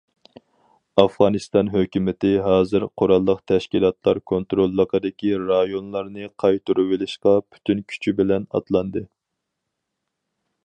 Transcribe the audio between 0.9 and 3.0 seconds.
ئافغانىستان ھۆكۈمىتى ھازىر